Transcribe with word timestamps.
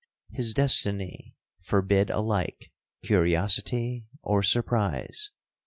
His 0.31 0.55
destiny 0.55 1.35
forbid 1.61 2.09
alike 2.09 2.71
curiosity 3.03 4.07
or 4.23 4.41
surprise. 4.41 5.29